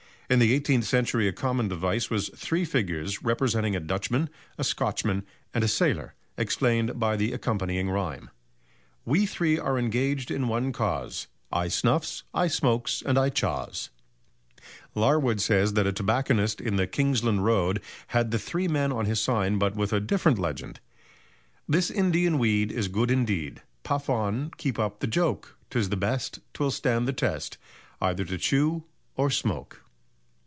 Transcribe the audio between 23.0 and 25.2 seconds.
indeed, Puff on, keep up the